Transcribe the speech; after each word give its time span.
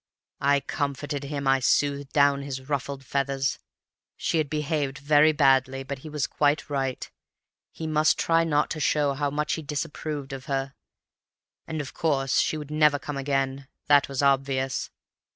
"I 0.39 0.61
comforted 0.61 1.25
him, 1.25 1.47
I 1.47 1.59
smoothed 1.59 2.11
down 2.11 2.41
his 2.41 2.67
ruffled 2.67 3.05
feathers. 3.05 3.59
She 4.17 4.39
had 4.39 4.49
behaved 4.49 4.97
very 4.97 5.31
badly, 5.31 5.83
but 5.83 5.99
he 5.99 6.09
was 6.09 6.25
quite 6.25 6.71
right; 6.71 7.07
he 7.71 7.85
must 7.85 8.17
try 8.17 8.43
not 8.43 8.71
to 8.71 8.79
show 8.79 9.13
how 9.13 9.29
much 9.29 9.53
he 9.53 9.61
disapproved 9.61 10.33
of 10.33 10.45
her. 10.45 10.73
And 11.67 11.81
of 11.81 11.93
course 11.93 12.39
she 12.39 12.57
would 12.57 12.71
never 12.71 12.97
come 12.97 13.15
again—that 13.19 14.09
was 14.09 14.23
obvious. 14.23 14.89